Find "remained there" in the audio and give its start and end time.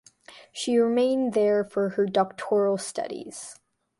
0.79-1.63